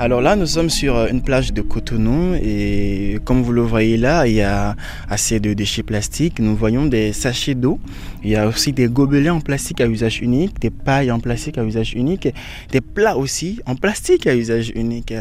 [0.00, 3.96] Alors là, nous sommes sur euh, une plage de Cotonou et comme vous le voyez
[3.96, 4.76] là, il y a
[5.10, 6.38] assez de déchets plastiques.
[6.38, 7.80] Nous voyons des sachets d'eau.
[8.22, 11.58] Il y a aussi des gobelets en plastique à usage unique, des pailles en plastique
[11.58, 12.28] à usage unique,
[12.70, 15.14] des plats aussi en plastique à usage unique.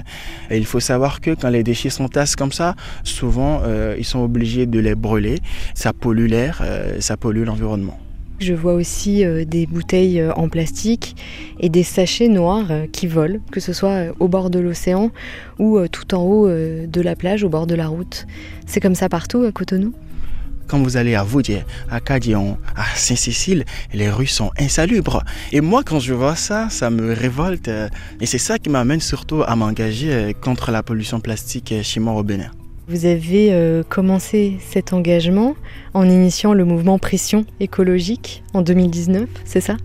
[0.52, 4.20] Il faut savoir que quand les déchets sont tasses comme ça, souvent euh, ils sont
[4.20, 5.40] obligés de les brûler.
[5.74, 8.00] Ça pollue l'air, euh, ça pollue l'environnement.
[8.40, 11.16] Je vois aussi euh, des bouteilles euh, en plastique
[11.60, 15.12] et des sachets noirs euh, qui volent, que ce soit au bord de l'océan
[15.58, 18.28] ou tout en haut de la plage, au bord de la route.
[18.68, 19.94] C'est comme ça partout à Cotonou?
[20.68, 25.24] Quand vous allez à Vaudier, à Cadion, à Saint-Cécile, les rues sont insalubres.
[25.52, 27.70] Et moi, quand je vois ça, ça me révolte.
[28.20, 32.24] Et c'est ça qui m'amène surtout à m'engager contre la pollution plastique chez moi au
[32.24, 32.52] Bénin.
[32.90, 35.58] Vous avez euh, commencé cet engagement
[35.94, 39.76] en initiant le mouvement Pression écologique en 2019, c'est ça?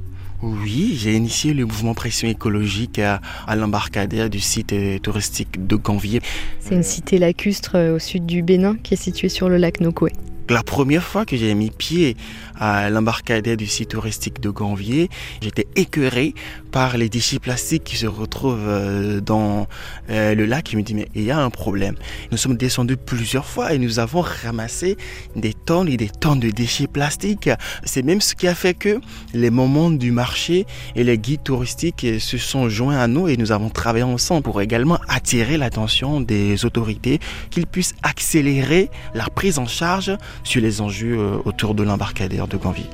[0.40, 3.20] Oui, j'ai initié le mouvement Pression écologique à,
[3.56, 6.20] l'embarcadère du site euh, touristique de Ganvier.
[6.60, 9.80] C'est une cité lacustre euh, au sud du Bénin qui est située sur le lac
[9.80, 10.12] Nokoué.
[10.48, 12.16] La première fois que j'ai mis pied
[12.56, 15.08] à l'embarcadère du site touristique de Ganvier,
[15.40, 16.34] j'étais écœuré
[16.70, 19.66] par les déchets plastiques qui se retrouvent euh, dans
[20.10, 20.68] euh, le lac.
[20.70, 21.94] Je me dis, mais il y a un problème.
[22.30, 24.96] Nous sommes descendus plusieurs fois et nous avons ramassé
[25.36, 27.50] des tonnes et des tonnes de déchets plastiques.
[27.84, 29.00] C'est même ce qui a fait que
[29.34, 33.52] les moments du marché et les guides touristiques se sont joints à nous et nous
[33.52, 37.20] avons travaillé ensemble pour également attirer l'attention des autorités
[37.50, 40.12] qu'ils puissent accélérer la prise en charge
[40.44, 42.86] sur les enjeux euh, autour de l'embarcadère de Ganvier.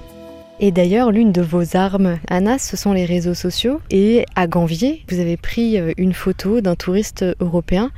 [0.61, 3.81] Et d'ailleurs, l'une de vos armes, Anna, ce sont les réseaux sociaux.
[3.91, 7.93] Et à Ganvier, vous avez pris euh, une photo d'un touriste européen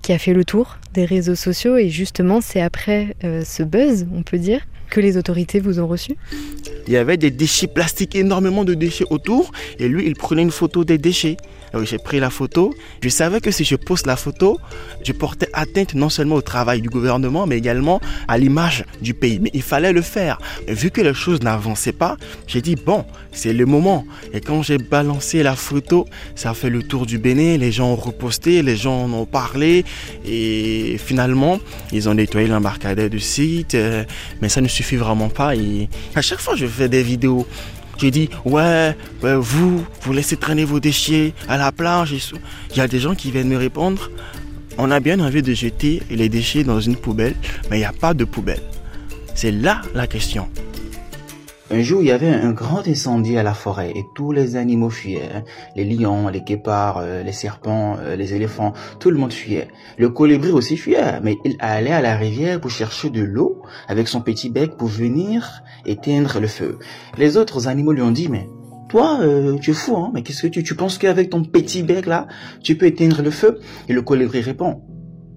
[0.00, 1.76] qui a fait le tour des réseaux sociaux.
[1.76, 4.60] Et justement, c'est après euh, ce buzz, on peut dire,
[4.94, 6.16] que les autorités vous ont reçu
[6.86, 9.50] Il y avait des déchets plastiques, énormément de déchets autour.
[9.80, 11.36] Et lui, il prenait une photo des déchets.
[11.82, 12.72] J'ai pris la photo.
[13.02, 14.60] Je savais que si je poste la photo,
[15.02, 19.40] je portais atteinte non seulement au travail du gouvernement, mais également à l'image du pays.
[19.40, 20.38] Mais il fallait le faire.
[20.68, 22.16] vu que les choses n'avançaient pas,
[22.46, 24.06] j'ai dit, bon, c'est le moment.
[24.32, 26.06] Et quand j'ai balancé la photo,
[26.36, 27.56] ça a fait le tour du Bénin.
[27.56, 29.84] Les gens ont reposté, les gens en ont parlé.
[30.24, 31.58] Et finalement,
[31.90, 33.74] ils ont nettoyé l'embarcadère du site.
[33.74, 34.04] Euh,
[34.40, 35.56] mais ça ne suffit vraiment pas.
[35.56, 37.46] Et à chaque fois, je fais des vidéos
[37.96, 42.12] j'ai dit, ouais, vous, vous laissez traîner vos déchets à la plage.
[42.70, 44.10] Il y a des gens qui viennent me répondre,
[44.78, 47.34] on a bien envie de jeter les déchets dans une poubelle,
[47.70, 48.62] mais il n'y a pas de poubelle.
[49.34, 50.48] C'est là la question.
[51.70, 54.90] Un jour, il y avait un grand incendie à la forêt et tous les animaux
[54.90, 55.44] fuyaient.
[55.74, 59.68] Les lions, les guépards, euh, les serpents, euh, les éléphants, tout le monde fuyait.
[59.96, 64.08] Le colibri aussi fuyait, mais il allait à la rivière pour chercher de l'eau avec
[64.08, 66.78] son petit bec pour venir éteindre le feu.
[67.16, 68.46] Les autres animaux lui ont dit, mais
[68.90, 71.82] toi, euh, tu es fou, hein, mais qu'est-ce que tu, tu penses qu'avec ton petit
[71.82, 72.26] bec là,
[72.62, 73.58] tu peux éteindre le feu?
[73.88, 74.82] Et le colibri répond,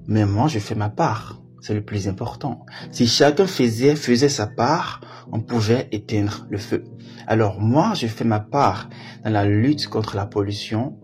[0.07, 1.39] mais moi, je fais ma part.
[1.67, 2.65] C'est le plus important.
[2.91, 5.01] Si chacun faisait, faisait sa part,
[5.33, 6.85] on pouvait éteindre le feu.
[7.27, 8.87] Alors moi, je fais ma part
[9.25, 10.97] dans la lutte contre la pollution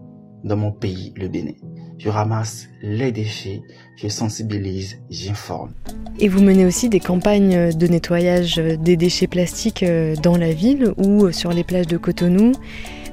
[0.46, 1.51] dans mon pays, le Bénin.
[1.97, 3.62] Je ramasse les déchets,
[3.97, 5.74] je sensibilise, j'informe.
[6.18, 10.94] Et vous menez aussi des campagnes de nettoyage des déchets plastiques euh, dans la ville
[10.95, 12.53] ou sur les plages de Cotonou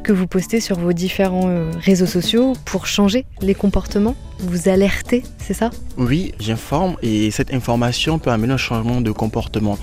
[0.03, 5.23] que vous postez sur vos différents euh, réseaux sociaux pour changer les comportements Vous alertez,
[5.39, 5.71] c'est ça?
[5.97, 9.79] Oui, j'informe et cette information peut amener un changement de comportement.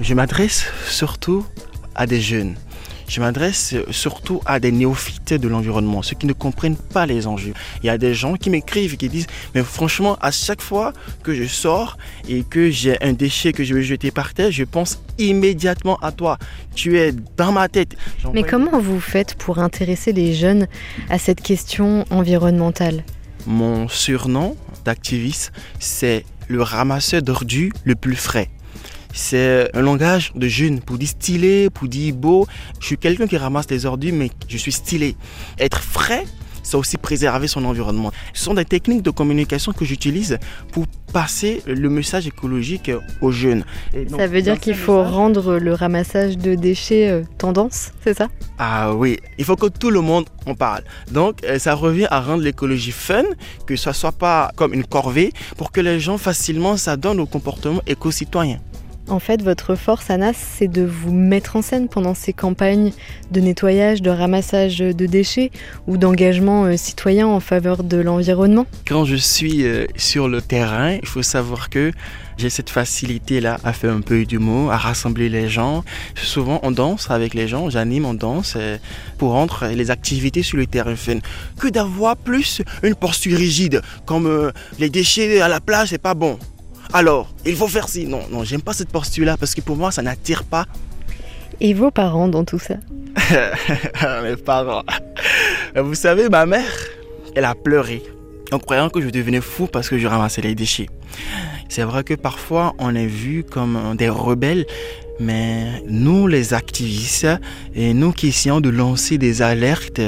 [0.00, 1.44] Je m'adresse surtout
[1.94, 2.54] à des jeunes.
[3.08, 7.54] Je m'adresse surtout à des néophytes de l'environnement, ceux qui ne comprennent pas les enjeux.
[7.82, 10.92] Il y a des gens qui m'écrivent et qui disent, mais franchement, à chaque fois
[11.22, 11.96] que je sors
[12.28, 16.12] et que j'ai un déchet que je vais jeter par terre, je pense immédiatement à
[16.12, 16.36] toi.
[16.74, 17.96] Tu es dans ma tête.
[18.34, 20.66] Mais comment vous faites pour intéresser les jeunes
[21.08, 23.04] à cette question environnementale?
[23.46, 24.54] Mon surnom
[24.84, 28.50] d'activiste, c'est le ramasseur d'ordures le plus frais.
[29.12, 32.46] C'est un langage de jeune pour dire stylé, pour dire beau.
[32.80, 35.16] Je suis quelqu'un qui ramasse les ordures, mais je suis stylé.
[35.58, 36.24] Être frais,
[36.68, 38.12] c'est aussi préserver son environnement.
[38.34, 40.38] Ce sont des techniques de communication que j'utilise
[40.70, 42.90] pour passer le message écologique
[43.22, 43.64] aux jeunes.
[44.14, 48.28] ça veut dire qu'il faut rendre le ramassage de déchets euh, tendance, c'est ça?
[48.58, 50.82] Ah oui, il faut que tout le monde en parle.
[51.10, 53.24] Donc euh, ça revient à rendre l'écologie fun,
[53.66, 57.80] que ça soit pas comme une corvée, pour que les gens facilement s'adonnent au comportement
[57.86, 58.60] éco-citoyen.
[59.10, 62.92] En fait, votre force, Anas, c'est de vous mettre en scène pendant ces campagnes
[63.30, 65.50] de nettoyage, de ramassage de déchets
[65.86, 68.66] ou d'engagement euh, citoyen en faveur de l'environnement.
[68.86, 71.90] Quand je suis euh, sur le terrain, il faut savoir que
[72.36, 75.84] j'ai cette facilité-là à faire un peu d'humour, à rassembler les gens.
[76.14, 78.76] Souvent, on danse avec les gens, j'anime, on danse euh,
[79.16, 81.20] pour rendre les activités sur le terrain fun.
[81.58, 86.38] Que d'avoir plus une posture rigide, comme les déchets à la plage, c'est pas bon.
[86.92, 88.06] Alors, il faut faire ci.
[88.06, 90.66] Non, non, j'aime pas cette posture-là parce que pour moi, ça n'attire pas.
[91.60, 92.74] Et vos parents dans tout ça
[94.22, 94.84] Mes parents.
[95.76, 96.70] Vous savez, ma mère,
[97.34, 98.02] elle a pleuré
[98.52, 100.88] en croyant que je devenais fou parce que je ramassais les déchets.
[101.68, 104.66] C'est vrai que parfois on est vu comme des rebelles,
[105.20, 107.26] mais nous, les activistes,
[107.74, 110.00] et nous qui essayons de lancer des alertes,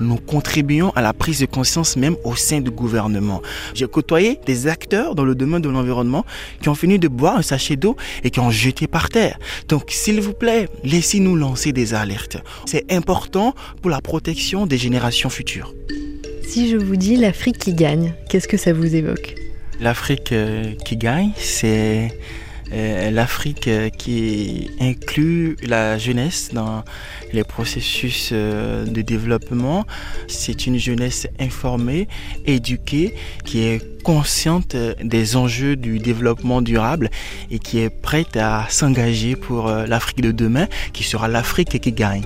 [0.00, 3.40] nous contribuons à la prise de conscience même au sein du gouvernement.
[3.74, 6.24] J'ai côtoyé des acteurs dans le domaine de l'environnement
[6.60, 9.38] qui ont fini de boire un sachet d'eau et qui ont jeté par terre.
[9.68, 12.36] Donc, s'il vous plaît, laissez-nous lancer des alertes.
[12.66, 15.72] C'est important pour la protection des générations futures.
[16.50, 19.36] Si je vous dis l'Afrique qui gagne, qu'est-ce que ça vous évoque
[19.78, 22.08] L'Afrique euh, qui gagne, c'est
[22.72, 26.82] euh, l'Afrique euh, qui inclut la jeunesse dans
[27.32, 29.86] les processus de développement.
[30.26, 32.08] C'est une jeunesse informée,
[32.46, 33.14] éduquée,
[33.44, 37.10] qui est consciente des enjeux du développement durable
[37.52, 42.24] et qui est prête à s'engager pour l'Afrique de demain, qui sera l'Afrique qui gagne.